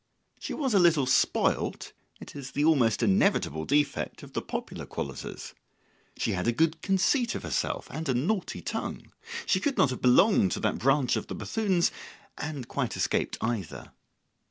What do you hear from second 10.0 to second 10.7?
belonged to